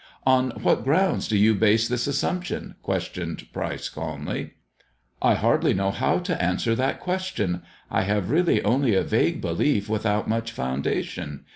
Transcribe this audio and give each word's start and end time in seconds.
"On 0.35 0.49
what 0.63 0.83
grounds 0.83 1.27
do 1.27 1.37
you 1.37 1.53
base 1.53 1.87
this 1.87 2.07
assumption?" 2.07 2.73
questioned 2.81 3.45
Pryce 3.53 3.87
calmly." 3.87 4.55
I 5.21 5.35
hardly 5.35 5.75
know 5.75 5.91
how 5.91 6.17
to 6.17 6.41
answer 6.41 6.73
that 6.73 6.99
question. 6.99 7.61
I 7.91 8.01
have 8.01 8.31
really 8.31 8.63
only 8.63 8.95
a 8.95 9.03
vague 9.03 9.41
belief 9.41 9.87
without 9.89 10.27
much 10.27 10.53
foundation. 10.53 11.45